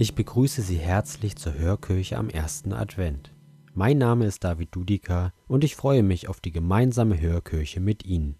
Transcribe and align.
Ich 0.00 0.14
begrüße 0.14 0.62
Sie 0.62 0.76
herzlich 0.76 1.34
zur 1.34 1.54
Hörkirche 1.54 2.18
am 2.18 2.30
ersten 2.30 2.72
Advent. 2.72 3.34
Mein 3.74 3.98
Name 3.98 4.26
ist 4.26 4.44
David 4.44 4.72
Dudika 4.72 5.32
und 5.48 5.64
ich 5.64 5.74
freue 5.74 6.04
mich 6.04 6.28
auf 6.28 6.38
die 6.38 6.52
gemeinsame 6.52 7.20
Hörkirche 7.20 7.80
mit 7.80 8.04
Ihnen. 8.04 8.36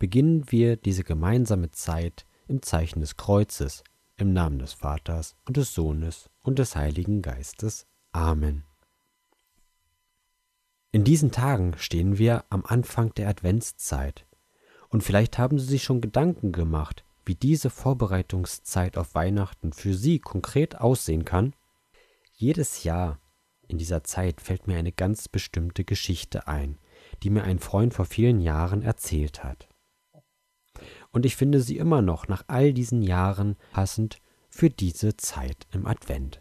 Beginnen 0.00 0.50
wir 0.50 0.76
diese 0.76 1.04
gemeinsame 1.04 1.70
Zeit 1.70 2.26
im 2.48 2.60
Zeichen 2.60 2.98
des 2.98 3.16
Kreuzes, 3.16 3.84
im 4.16 4.32
Namen 4.32 4.58
des 4.58 4.72
Vaters 4.72 5.36
und 5.46 5.56
des 5.56 5.72
Sohnes 5.74 6.28
und 6.42 6.58
des 6.58 6.74
Heiligen 6.74 7.22
Geistes. 7.22 7.86
Amen. 8.10 8.64
In 10.90 11.04
diesen 11.04 11.30
Tagen 11.30 11.74
stehen 11.76 12.18
wir 12.18 12.46
am 12.50 12.64
Anfang 12.66 13.14
der 13.14 13.28
Adventszeit. 13.28 14.26
Und 14.88 15.04
vielleicht 15.04 15.38
haben 15.38 15.60
Sie 15.60 15.66
sich 15.66 15.84
schon 15.84 16.00
Gedanken 16.00 16.50
gemacht, 16.50 17.04
wie 17.24 17.34
diese 17.34 17.70
Vorbereitungszeit 17.70 18.96
auf 18.96 19.14
Weihnachten 19.14 19.72
für 19.72 19.94
Sie 19.94 20.18
konkret 20.18 20.80
aussehen 20.80 21.24
kann? 21.24 21.54
Jedes 22.32 22.84
Jahr 22.84 23.20
in 23.68 23.78
dieser 23.78 24.02
Zeit 24.02 24.40
fällt 24.40 24.66
mir 24.66 24.78
eine 24.78 24.92
ganz 24.92 25.28
bestimmte 25.28 25.84
Geschichte 25.84 26.48
ein, 26.48 26.78
die 27.22 27.30
mir 27.30 27.44
ein 27.44 27.58
Freund 27.58 27.94
vor 27.94 28.04
vielen 28.04 28.40
Jahren 28.40 28.82
erzählt 28.82 29.44
hat. 29.44 29.68
Und 31.12 31.26
ich 31.26 31.36
finde 31.36 31.60
sie 31.60 31.76
immer 31.76 32.02
noch 32.02 32.28
nach 32.28 32.44
all 32.46 32.72
diesen 32.72 33.02
Jahren 33.02 33.56
passend 33.72 34.20
für 34.48 34.70
diese 34.70 35.16
Zeit 35.16 35.66
im 35.72 35.86
Advent. 35.86 36.40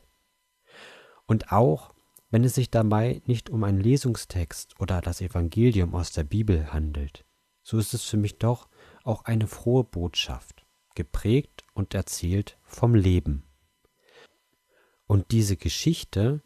Und 1.25 1.51
auch 1.51 1.93
wenn 2.31 2.43
es 2.43 2.55
sich 2.55 2.71
dabei 2.71 3.21
nicht 3.25 3.49
um 3.49 3.63
einen 3.63 3.79
Lesungstext 3.79 4.79
oder 4.79 5.01
das 5.01 5.21
Evangelium 5.21 5.95
aus 5.95 6.11
der 6.11 6.23
Bibel 6.23 6.71
handelt, 6.71 7.25
so 7.61 7.77
ist 7.77 7.93
es 7.93 8.03
für 8.03 8.17
mich 8.17 8.37
doch 8.37 8.69
auch 9.03 9.25
eine 9.25 9.47
frohe 9.47 9.83
Botschaft 9.83 10.65
geprägt 10.95 11.63
und 11.73 11.93
erzählt 11.93 12.57
vom 12.63 12.95
Leben. 12.95 13.43
Und 15.07 15.31
diese 15.31 15.57
Geschichte, 15.57 16.41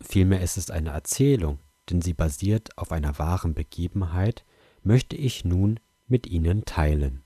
vielmehr 0.00 0.40
ist 0.40 0.56
es 0.56 0.70
eine 0.70 0.90
Erzählung, 0.90 1.58
denn 1.90 2.02
sie 2.02 2.14
basiert 2.14 2.76
auf 2.78 2.92
einer 2.92 3.18
wahren 3.18 3.54
Begebenheit, 3.54 4.44
möchte 4.82 5.16
ich 5.16 5.44
nun 5.44 5.80
mit 6.06 6.26
Ihnen 6.26 6.64
teilen. 6.64 7.22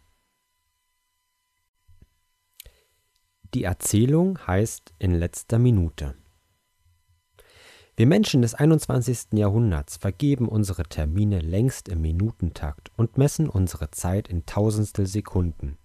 Die 3.55 3.65
Erzählung 3.65 4.39
heißt 4.47 4.93
in 4.99 5.15
letzter 5.15 5.59
Minute. 5.59 6.15
Wir 7.97 8.07
Menschen 8.07 8.43
des 8.43 8.55
21. 8.55 9.33
Jahrhunderts 9.33 9.97
vergeben 9.97 10.49
unsere 10.49 10.85
Termine 10.85 11.41
längst 11.41 11.89
im 11.89 12.03
Minutentakt 12.03 12.93
und 12.97 13.17
messen 13.17 13.49
unsere 13.49 13.91
Zeit 13.91 14.29
in 14.29 14.47
Tausendstel 14.47 15.07
Sekunden. 15.07 15.79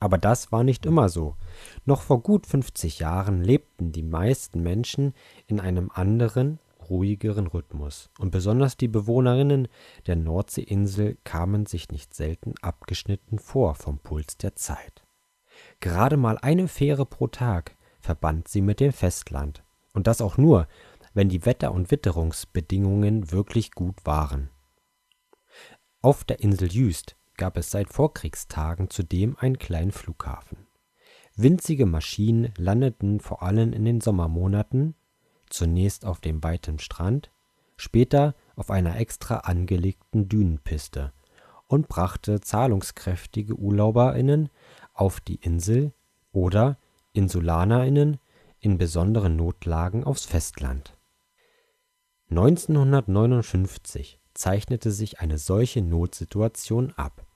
Aber 0.00 0.16
das 0.16 0.50
war 0.50 0.64
nicht 0.64 0.86
immer 0.86 1.10
so. 1.10 1.36
Noch 1.84 2.00
vor 2.00 2.22
gut 2.22 2.46
50 2.46 2.98
Jahren 2.98 3.44
lebten 3.44 3.92
die 3.92 4.02
meisten 4.02 4.62
Menschen 4.62 5.12
in 5.46 5.60
einem 5.60 5.90
anderen, 5.92 6.58
ruhigeren 6.88 7.46
Rhythmus, 7.46 8.10
und 8.18 8.30
besonders 8.30 8.78
die 8.78 8.88
Bewohnerinnen 8.88 9.68
der 10.06 10.16
Nordseeinsel 10.16 11.18
kamen 11.24 11.66
sich 11.66 11.90
nicht 11.90 12.14
selten 12.14 12.54
abgeschnitten 12.62 13.38
vor 13.38 13.74
vom 13.74 13.98
Puls 13.98 14.38
der 14.38 14.56
Zeit. 14.56 15.04
Gerade 15.80 16.16
mal 16.16 16.38
eine 16.38 16.66
Fähre 16.66 17.04
pro 17.04 17.26
Tag 17.28 17.76
verband 18.00 18.48
sie 18.48 18.62
mit 18.62 18.80
dem 18.80 18.92
Festland, 18.92 19.62
und 19.92 20.06
das 20.06 20.22
auch 20.22 20.38
nur, 20.38 20.66
wenn 21.12 21.28
die 21.28 21.44
Wetter- 21.44 21.72
und 21.72 21.90
Witterungsbedingungen 21.90 23.30
wirklich 23.32 23.72
gut 23.72 24.06
waren. 24.06 24.48
Auf 26.00 26.24
der 26.24 26.40
Insel 26.40 26.72
Jüst 26.72 27.16
gab 27.40 27.56
es 27.56 27.70
seit 27.70 27.88
Vorkriegstagen 27.88 28.90
zudem 28.90 29.34
einen 29.40 29.58
kleinen 29.58 29.92
Flughafen. 29.92 30.68
Winzige 31.34 31.86
Maschinen 31.86 32.52
landeten 32.58 33.18
vor 33.18 33.42
allem 33.42 33.72
in 33.72 33.86
den 33.86 34.02
Sommermonaten, 34.02 34.94
zunächst 35.48 36.04
auf 36.04 36.20
dem 36.20 36.44
weiten 36.44 36.78
Strand, 36.78 37.32
später 37.78 38.34
auf 38.56 38.70
einer 38.70 39.00
extra 39.00 39.38
angelegten 39.38 40.28
Dünenpiste 40.28 41.14
und 41.66 41.88
brachte 41.88 42.42
zahlungskräftige 42.42 43.54
UrlauberInnen 43.56 44.50
auf 44.92 45.20
die 45.20 45.36
Insel 45.36 45.94
oder 46.32 46.76
InsulanerInnen 47.14 48.18
in 48.58 48.76
besonderen 48.76 49.36
Notlagen 49.36 50.04
aufs 50.04 50.26
Festland. 50.26 50.94
1959 52.28 54.20
zeichnete 54.34 54.90
sich 54.90 55.20
eine 55.20 55.38
solche 55.38 55.80
Notsituation 55.80 56.92
ab 56.96 57.26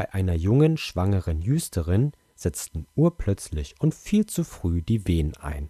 bei 0.00 0.14
einer 0.14 0.32
jungen, 0.32 0.78
schwangeren 0.78 1.42
Jüsterin 1.42 2.12
setzten 2.34 2.86
urplötzlich 2.94 3.74
und 3.80 3.94
viel 3.94 4.24
zu 4.24 4.44
früh 4.44 4.80
die 4.80 5.06
Wehen 5.06 5.36
ein. 5.36 5.68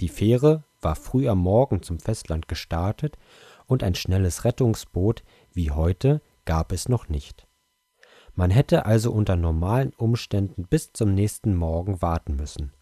Die 0.00 0.08
Fähre 0.08 0.64
war 0.80 0.96
früh 0.96 1.28
am 1.28 1.40
Morgen 1.40 1.82
zum 1.82 2.00
Festland 2.00 2.48
gestartet 2.48 3.18
und 3.66 3.82
ein 3.82 3.94
schnelles 3.94 4.46
Rettungsboot 4.46 5.24
wie 5.52 5.72
heute 5.72 6.22
gab 6.46 6.72
es 6.72 6.88
noch 6.88 7.10
nicht. 7.10 7.46
Man 8.34 8.50
hätte 8.50 8.86
also 8.86 9.12
unter 9.12 9.36
normalen 9.36 9.92
Umständen 9.92 10.66
bis 10.66 10.94
zum 10.94 11.12
nächsten 11.12 11.54
Morgen 11.54 12.00
warten 12.00 12.34
müssen. 12.34 12.72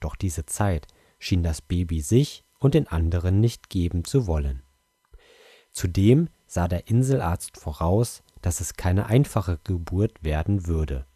Doch 0.00 0.16
diese 0.16 0.46
Zeit 0.46 0.86
schien 1.18 1.42
das 1.42 1.60
Baby 1.60 2.00
sich 2.00 2.42
und 2.58 2.72
den 2.72 2.88
anderen 2.88 3.38
nicht 3.38 3.68
geben 3.68 4.02
zu 4.02 4.26
wollen. 4.26 4.62
Zudem 5.72 6.30
sah 6.46 6.68
der 6.68 6.88
Inselarzt 6.88 7.58
voraus, 7.58 8.22
dass 8.42 8.60
es 8.60 8.74
keine 8.74 9.06
einfache 9.06 9.58
Geburt 9.64 10.22
werden 10.22 10.66
würde, 10.66 11.06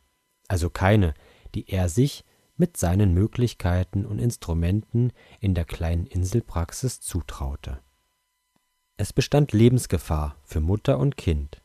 also 0.48 0.70
keine, 0.70 1.14
die 1.54 1.68
er 1.70 1.88
sich 1.88 2.24
mit 2.56 2.76
seinen 2.76 3.14
Möglichkeiten 3.14 4.04
und 4.04 4.18
Instrumenten 4.18 5.12
in 5.40 5.54
der 5.54 5.64
kleinen 5.64 6.06
Inselpraxis 6.06 7.00
zutraute. 7.00 7.80
Es 8.96 9.12
bestand 9.12 9.52
Lebensgefahr 9.52 10.36
für 10.44 10.60
Mutter 10.60 10.98
und 10.98 11.16
Kind, 11.16 11.62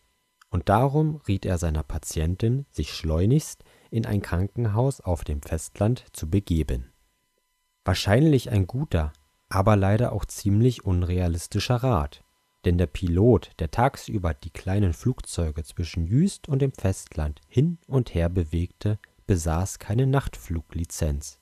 und 0.50 0.70
darum 0.70 1.18
riet 1.28 1.46
er 1.46 1.58
seiner 1.58 1.84
Patientin, 1.84 2.66
sich 2.72 2.94
schleunigst 2.94 3.64
in 3.92 4.06
ein 4.06 4.22
Krankenhaus 4.22 5.02
auf 5.02 5.24
dem 5.24 5.42
Festland 5.42 6.06
zu 6.14 6.30
begeben. 6.30 6.92
Wahrscheinlich 7.84 8.50
ein 8.50 8.66
guter, 8.66 9.14
aber 9.50 9.76
leider 9.76 10.14
auch 10.14 10.26
ziemlich 10.26 10.84
unrealistischer 10.84 11.76
Rat, 11.76 12.24
denn 12.68 12.78
der 12.78 12.88
Pilot, 12.88 13.52
der 13.60 13.72
tagsüber 13.72 14.34
die 14.34 14.50
kleinen 14.50 14.92
Flugzeuge 14.92 15.64
zwischen 15.64 16.06
Jüst 16.06 16.50
und 16.50 16.62
dem 16.62 16.74
Festland 16.74 17.40
hin 17.48 17.78
und 17.88 18.14
her 18.14 18.28
bewegte, 18.28 19.00
besaß 19.26 19.80
keine 19.80 20.06
Nachtfluglizenz, 20.06 21.40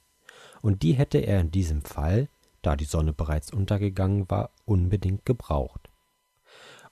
und 0.62 0.84
die 0.84 0.94
hätte 0.94 1.18
er 1.18 1.42
in 1.42 1.50
diesem 1.50 1.82
Fall, 1.82 2.30
da 2.62 2.76
die 2.76 2.86
Sonne 2.86 3.12
bereits 3.12 3.52
untergegangen 3.52 4.30
war, 4.30 4.52
unbedingt 4.66 5.26
gebraucht. 5.26 5.90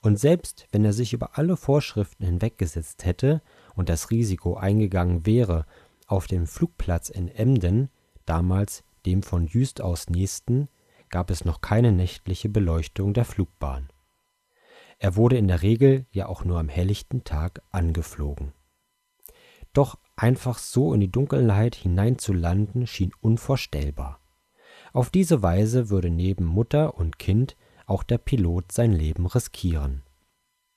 Und 0.02 0.19
selbst 0.19 0.68
wenn 0.72 0.84
er 0.84 0.94
sich 0.94 1.13
über 1.13 1.38
alle 1.38 1.56
Vorschriften 1.56 2.25
hinweggesetzt 2.25 3.06
hätte 3.06 3.44
und 3.75 3.88
das 3.88 4.10
Risiko 4.10 4.56
eingegangen 4.56 5.28
wäre, 5.28 5.68
auf 6.08 6.25
dem 6.25 6.48
Flugplatz 6.48 7.10
in 7.10 7.28
Emden, 7.28 7.90
damals 8.25 8.84
dem 9.06 9.22
von 9.22 9.46
Jüst 9.46 9.80
aus 9.80 10.10
nächsten, 10.10 10.69
gab 11.10 11.30
es 11.30 11.46
noch 11.46 11.62
keine 11.62 11.92
nächtliche 11.92 12.50
Beleuchtung 12.50 13.13
der 13.13 13.25
Flugbahn. 13.25 13.93
Er 15.04 15.18
wurde 15.18 15.36
in 15.36 15.50
der 15.50 15.62
Regel 15.64 16.06
ja 16.12 16.28
auch 16.28 16.46
nur 16.46 16.60
am 16.60 16.70
helllichten 16.70 17.26
Tag 17.26 17.62
angeflogen. 17.72 18.54
Doch 19.74 19.98
einfach 20.16 20.58
so 20.58 20.94
in 20.94 21.02
die 21.02 21.12
Dunkelheit 21.12 21.76
hineinzulanden 21.76 22.88
schien 22.88 23.12
unvorstellbar. 23.20 24.22
Auf 24.94 25.10
diese 25.10 25.44
Weise 25.44 25.90
würde 25.90 26.10
neben 26.10 26.46
Mutter 26.46 26.96
und 26.96 27.20
Kind 27.20 27.58
auch 27.86 28.04
der 28.04 28.18
Pilot 28.18 28.72
sein 28.72 28.94
Leben 28.94 29.26
riskieren. 29.26 30.04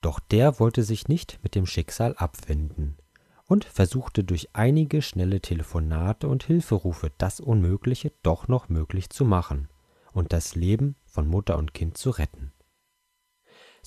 Doch 0.01 0.19
der 0.19 0.59
wollte 0.59 0.83
sich 0.83 1.07
nicht 1.07 1.39
mit 1.41 1.55
dem 1.55 1.65
Schicksal 1.65 2.13
abfinden 2.17 2.97
und 3.45 3.63
versuchte 3.63 4.25
durch 4.25 4.49
einige 4.51 5.01
schnelle 5.01 5.39
Telefonate 5.39 6.27
und 6.27 6.43
Hilferufe 6.43 7.13
das 7.17 7.39
Unmögliche 7.39 8.11
doch 8.23 8.49
noch 8.49 8.67
möglich 8.67 9.09
zu 9.09 9.23
machen 9.23 9.69
und 10.11 10.33
das 10.33 10.53
Leben 10.53 10.97
von 11.05 11.29
Mutter 11.29 11.57
und 11.57 11.73
Kind 11.73 11.97
zu 11.97 12.09
retten. 12.09 12.51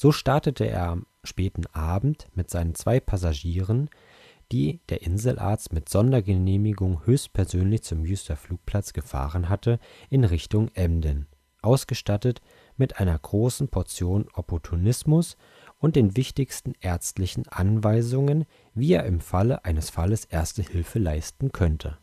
So 0.03 0.13
startete 0.13 0.65
er 0.65 0.89
am 0.89 1.05
späten 1.25 1.67
Abend 1.75 2.29
mit 2.33 2.49
seinen 2.49 2.75
zwei 2.75 3.01
Passagieren, 3.01 3.91
die 4.51 4.81
der 4.89 5.03
Inselarzt 5.03 5.75
mit 5.75 5.91
Sondergenehmigung 5.91 7.05
höchstpersönlich 7.05 7.83
zum 7.83 8.07
Jüster 8.07 8.37
Flugplatz 8.37 8.95
gefahren 8.95 9.51
hatte, 9.51 9.79
in 10.09 10.25
Richtung 10.25 10.71
Emden, 10.73 11.27
ausgestattet 11.61 12.41
mit 12.79 12.99
einer 12.99 13.19
großen 13.19 13.69
Portion 13.69 14.27
Opportunismus 14.33 15.37
und 15.77 15.97
den 15.97 16.17
wichtigsten 16.17 16.73
ärztlichen 16.81 17.47
Anweisungen, 17.49 18.47
wie 18.73 18.95
er 18.95 19.05
im 19.05 19.21
Falle 19.21 19.67
eines 19.67 19.91
Falles 19.91 20.25
Erste 20.25 20.63
Hilfe 20.63 20.99
leisten 20.99 21.53
könnte. 21.53 21.99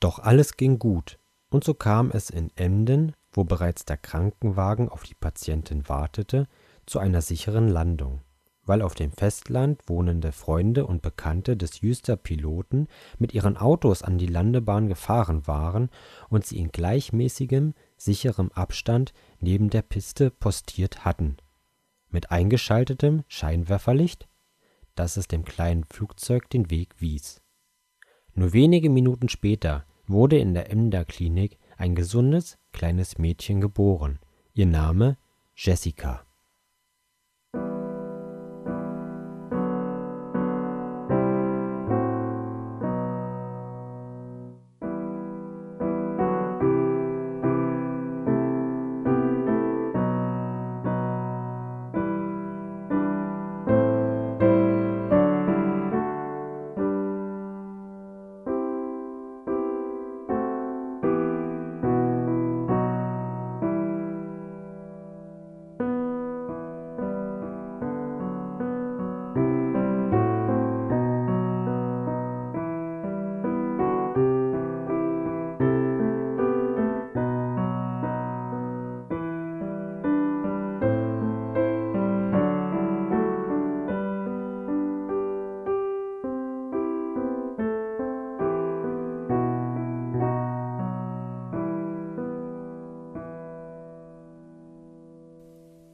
Doch 0.00 0.18
alles 0.18 0.56
ging 0.56 0.78
gut, 0.78 1.18
und 1.50 1.62
so 1.62 1.74
kam 1.74 2.10
es 2.10 2.30
in 2.30 2.50
Emden, 2.56 3.12
wo 3.32 3.44
bereits 3.44 3.84
der 3.84 3.98
Krankenwagen 3.98 4.88
auf 4.88 5.02
die 5.02 5.14
Patientin 5.14 5.90
wartete, 5.90 6.48
zu 6.88 6.98
einer 6.98 7.22
sicheren 7.22 7.68
Landung, 7.68 8.20
weil 8.64 8.82
auf 8.82 8.94
dem 8.94 9.12
Festland 9.12 9.82
wohnende 9.86 10.32
Freunde 10.32 10.86
und 10.86 11.02
Bekannte 11.02 11.56
des 11.56 11.80
Jüster 11.80 12.16
Piloten 12.16 12.88
mit 13.18 13.34
ihren 13.34 13.56
Autos 13.56 14.02
an 14.02 14.18
die 14.18 14.26
Landebahn 14.26 14.88
gefahren 14.88 15.46
waren 15.46 15.90
und 16.28 16.46
sie 16.46 16.58
in 16.58 16.70
gleichmäßigem, 16.70 17.74
sicherem 17.96 18.50
Abstand 18.52 19.12
neben 19.40 19.70
der 19.70 19.82
Piste 19.82 20.30
postiert 20.30 21.04
hatten. 21.04 21.36
Mit 22.10 22.30
eingeschaltetem 22.30 23.24
Scheinwerferlicht, 23.28 24.28
dass 24.94 25.16
es 25.16 25.28
dem 25.28 25.44
kleinen 25.44 25.84
Flugzeug 25.84 26.48
den 26.50 26.70
Weg 26.70 27.00
wies. 27.00 27.40
Nur 28.34 28.52
wenige 28.52 28.90
Minuten 28.90 29.28
später 29.28 29.84
wurde 30.06 30.38
in 30.38 30.54
der 30.54 30.70
Emder 30.70 31.04
Klinik 31.04 31.58
ein 31.76 31.94
gesundes, 31.94 32.58
kleines 32.72 33.18
Mädchen 33.18 33.60
geboren. 33.60 34.18
Ihr 34.54 34.66
Name 34.66 35.16
Jessica. 35.54 36.27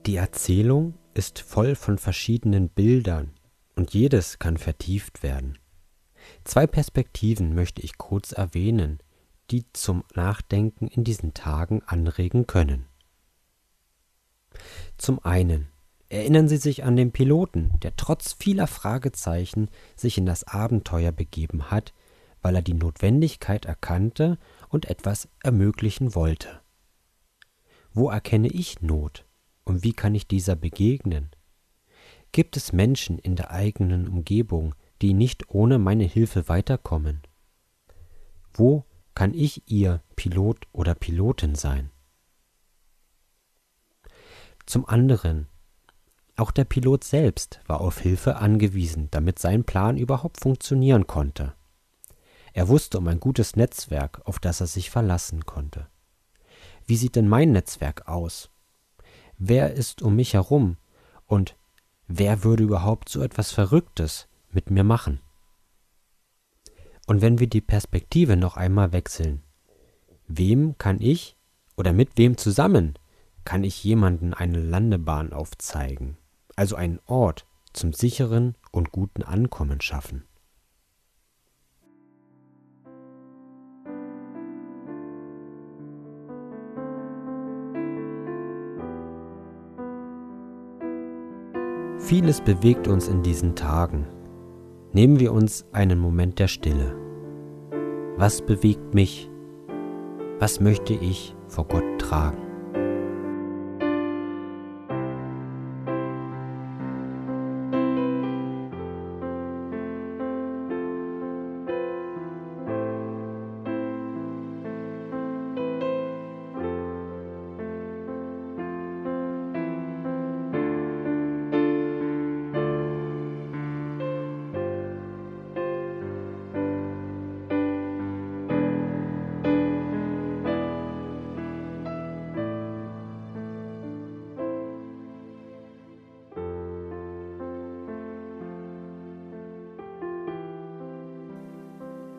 Die 0.06 0.16
Erzählung 0.16 0.98
ist 1.14 1.38
voll 1.38 1.74
von 1.74 1.96
verschiedenen 1.96 2.68
Bildern 2.68 3.32
und 3.74 3.94
jedes 3.94 4.38
kann 4.38 4.58
vertieft 4.58 5.22
werden. 5.22 5.58
Zwei 6.44 6.66
Perspektiven 6.66 7.54
möchte 7.54 7.80
ich 7.80 7.96
kurz 7.96 8.32
erwähnen, 8.32 8.98
die 9.50 9.64
zum 9.72 10.04
Nachdenken 10.14 10.88
in 10.88 11.04
diesen 11.04 11.32
Tagen 11.32 11.82
anregen 11.86 12.46
können. 12.46 12.84
Zum 14.98 15.24
einen 15.24 15.68
erinnern 16.10 16.48
Sie 16.48 16.58
sich 16.58 16.84
an 16.84 16.96
den 16.96 17.12
Piloten, 17.12 17.72
der 17.82 17.96
trotz 17.96 18.34
vieler 18.34 18.66
Fragezeichen 18.66 19.70
sich 19.96 20.18
in 20.18 20.26
das 20.26 20.44
Abenteuer 20.44 21.12
begeben 21.12 21.70
hat, 21.70 21.94
weil 22.42 22.56
er 22.56 22.62
die 22.62 22.74
Notwendigkeit 22.74 23.64
erkannte 23.64 24.38
und 24.68 24.84
etwas 24.84 25.30
ermöglichen 25.42 26.14
wollte. 26.14 26.60
Wo 27.94 28.10
erkenne 28.10 28.48
ich 28.48 28.82
Not? 28.82 29.24
Und 29.64 29.82
wie 29.82 29.92
kann 29.92 30.14
ich 30.14 30.26
dieser 30.26 30.56
begegnen? 30.56 31.30
Gibt 32.32 32.56
es 32.56 32.72
Menschen 32.72 33.18
in 33.18 33.36
der 33.36 33.50
eigenen 33.50 34.08
Umgebung, 34.08 34.74
die 35.02 35.14
nicht 35.14 35.50
ohne 35.50 35.78
meine 35.78 36.04
Hilfe 36.04 36.48
weiterkommen? 36.48 37.22
Wo 38.52 38.84
kann 39.14 39.34
ich 39.34 39.62
ihr 39.70 40.02
Pilot 40.16 40.66
oder 40.72 40.94
Pilotin 40.94 41.54
sein? 41.54 41.90
Zum 44.66 44.86
anderen, 44.86 45.46
auch 46.36 46.50
der 46.50 46.64
Pilot 46.64 47.04
selbst 47.04 47.60
war 47.66 47.80
auf 47.80 48.00
Hilfe 48.00 48.36
angewiesen, 48.36 49.08
damit 49.10 49.38
sein 49.38 49.64
Plan 49.64 49.96
überhaupt 49.96 50.40
funktionieren 50.40 51.06
konnte. 51.06 51.54
Er 52.52 52.68
wusste 52.68 52.98
um 52.98 53.08
ein 53.08 53.20
gutes 53.20 53.56
Netzwerk, 53.56 54.20
auf 54.24 54.38
das 54.38 54.60
er 54.60 54.66
sich 54.66 54.90
verlassen 54.90 55.44
konnte. 55.44 55.88
Wie 56.86 56.96
sieht 56.96 57.16
denn 57.16 57.28
mein 57.28 57.52
Netzwerk 57.52 58.08
aus? 58.08 58.50
Wer 59.38 59.72
ist 59.72 60.02
um 60.02 60.16
mich 60.16 60.34
herum 60.34 60.76
und 61.26 61.56
wer 62.06 62.44
würde 62.44 62.64
überhaupt 62.64 63.08
so 63.08 63.22
etwas 63.22 63.52
Verrücktes 63.52 64.28
mit 64.50 64.70
mir 64.70 64.84
machen? 64.84 65.20
Und 67.06 67.20
wenn 67.20 67.38
wir 67.38 67.48
die 67.48 67.60
Perspektive 67.60 68.36
noch 68.36 68.56
einmal 68.56 68.92
wechseln, 68.92 69.42
wem 70.26 70.78
kann 70.78 71.00
ich 71.00 71.36
oder 71.76 71.92
mit 71.92 72.16
wem 72.16 72.36
zusammen 72.36 72.94
kann 73.44 73.62
ich 73.62 73.84
jemanden 73.84 74.32
eine 74.32 74.58
Landebahn 74.58 75.32
aufzeigen, 75.32 76.16
also 76.56 76.76
einen 76.76 77.00
Ort 77.06 77.46
zum 77.74 77.92
sicheren 77.92 78.56
und 78.70 78.90
guten 78.90 79.22
Ankommen 79.22 79.80
schaffen? 79.80 80.24
Vieles 91.98 92.40
bewegt 92.40 92.88
uns 92.88 93.08
in 93.08 93.22
diesen 93.22 93.54
Tagen. 93.54 94.06
Nehmen 94.92 95.18
wir 95.18 95.32
uns 95.32 95.64
einen 95.72 95.98
Moment 95.98 96.38
der 96.38 96.48
Stille. 96.48 96.94
Was 98.16 98.42
bewegt 98.42 98.94
mich? 98.94 99.30
Was 100.38 100.60
möchte 100.60 100.94
ich 100.94 101.34
vor 101.48 101.66
Gott 101.66 101.98
tragen? 101.98 102.43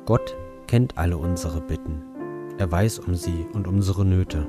Gott 0.05 0.37
kennt 0.67 0.97
alle 0.97 1.17
unsere 1.17 1.61
Bitten. 1.61 2.03
Er 2.59 2.71
weiß 2.71 2.99
um 2.99 3.15
sie 3.15 3.47
und 3.53 3.67
unsere 3.67 4.05
Nöte. 4.05 4.47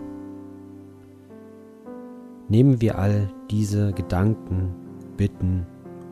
Nehmen 2.48 2.80
wir 2.80 2.98
all 2.98 3.32
diese 3.50 3.92
Gedanken, 3.92 4.75
Bitten 5.16 5.66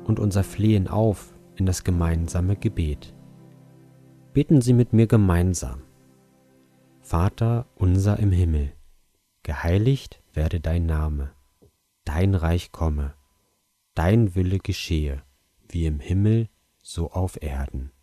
und 0.04 0.18
unser 0.18 0.44
Flehen 0.44 0.88
auf 0.88 1.34
in 1.56 1.66
das 1.66 1.84
gemeinsame 1.84 2.56
Gebet. 2.56 3.14
Beten 4.32 4.60
Sie 4.60 4.72
mit 4.72 4.92
mir 4.92 5.06
gemeinsam. 5.06 5.82
Vater 7.00 7.66
unser 7.76 8.18
im 8.18 8.32
Himmel, 8.32 8.72
geheiligt 9.42 10.22
werde 10.32 10.58
dein 10.58 10.86
Name, 10.86 11.32
dein 12.04 12.34
Reich 12.34 12.72
komme, 12.72 13.14
dein 13.94 14.34
Wille 14.34 14.58
geschehe, 14.58 15.22
wie 15.68 15.86
im 15.86 16.00
Himmel 16.00 16.48
so 16.82 17.10
auf 17.12 17.40
Erden. 17.42 17.93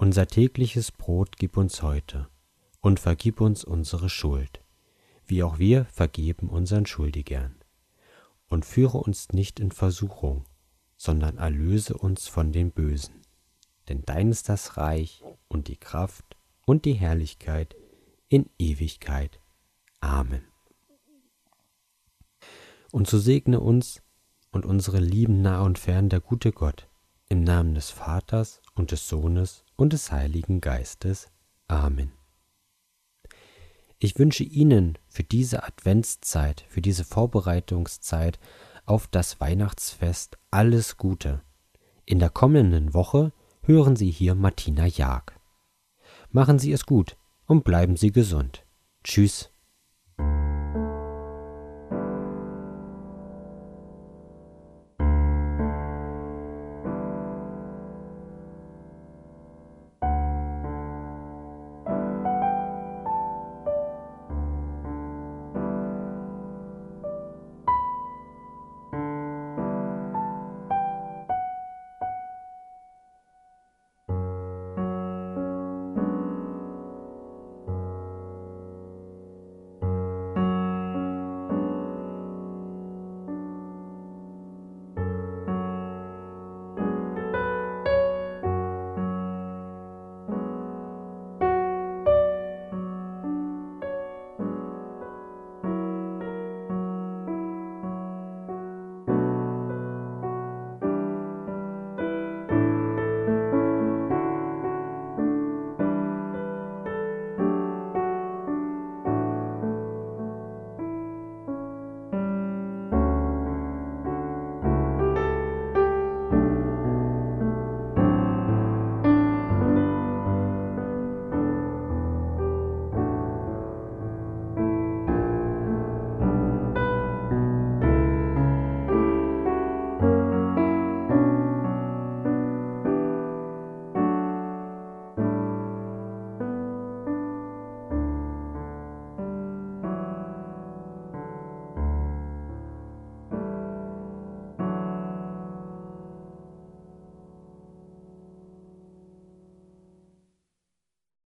Unser 0.00 0.26
tägliches 0.26 0.92
Brot 0.92 1.36
gib 1.36 1.58
uns 1.58 1.82
heute 1.82 2.30
und 2.80 2.98
vergib 2.98 3.38
uns 3.42 3.64
unsere 3.64 4.08
Schuld, 4.08 4.64
wie 5.26 5.42
auch 5.42 5.58
wir 5.58 5.84
vergeben 5.92 6.48
unseren 6.48 6.86
Schuldigern. 6.86 7.56
Und 8.48 8.64
führe 8.64 8.96
uns 8.96 9.28
nicht 9.34 9.60
in 9.60 9.72
Versuchung, 9.72 10.46
sondern 10.96 11.36
erlöse 11.36 11.98
uns 11.98 12.28
von 12.28 12.50
den 12.50 12.70
Bösen. 12.70 13.20
Denn 13.90 14.00
dein 14.06 14.30
ist 14.30 14.48
das 14.48 14.78
Reich 14.78 15.22
und 15.48 15.68
die 15.68 15.76
Kraft 15.76 16.38
und 16.64 16.86
die 16.86 16.94
Herrlichkeit 16.94 17.76
in 18.30 18.48
Ewigkeit. 18.58 19.38
Amen. 20.00 20.44
Und 22.90 23.06
so 23.06 23.18
segne 23.18 23.60
uns 23.60 24.00
und 24.50 24.64
unsere 24.64 24.98
Lieben 24.98 25.42
nah 25.42 25.60
und 25.60 25.78
fern 25.78 26.08
der 26.08 26.20
gute 26.20 26.52
Gott, 26.52 26.88
im 27.28 27.44
Namen 27.44 27.74
des 27.74 27.90
Vaters 27.90 28.62
und 28.74 28.92
des 28.92 29.06
Sohnes 29.06 29.62
und 29.80 29.94
des 29.94 30.12
Heiligen 30.12 30.60
Geistes. 30.60 31.28
Amen. 31.66 32.12
Ich 33.98 34.18
wünsche 34.18 34.44
Ihnen 34.44 34.98
für 35.08 35.24
diese 35.24 35.64
Adventszeit, 35.64 36.64
für 36.68 36.82
diese 36.82 37.04
Vorbereitungszeit 37.04 38.38
auf 38.84 39.08
das 39.08 39.40
Weihnachtsfest 39.40 40.36
alles 40.50 40.98
Gute. 40.98 41.42
In 42.04 42.18
der 42.18 42.28
kommenden 42.28 42.92
Woche 42.92 43.32
hören 43.62 43.96
Sie 43.96 44.10
hier 44.10 44.34
Martina 44.34 44.86
Jag. 44.86 45.32
Machen 46.30 46.58
Sie 46.58 46.72
es 46.72 46.84
gut 46.84 47.16
und 47.46 47.64
bleiben 47.64 47.96
Sie 47.96 48.12
gesund. 48.12 48.66
Tschüss. 49.02 49.50